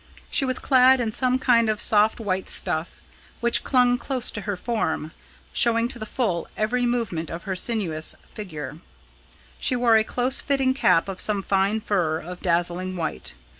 [0.31, 3.01] She was clad in some kind of soft white stuff,
[3.39, 5.11] which clung close to her form,
[5.53, 8.79] showing to the full every movement of her sinuous figure.
[9.59, 13.35] She wore a close fitting cap of some fine fur of dazzling white.